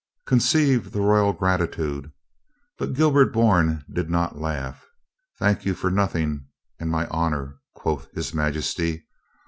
[0.25, 2.11] "Conceive the Royal gratitude!"
[2.79, 4.83] But Gilbert Bourne did not laugh."
[5.37, 6.47] 'Thank you for nothing
[6.79, 9.05] and my honor,' quoth his Majesty.